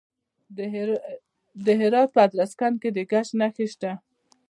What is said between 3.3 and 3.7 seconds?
نښې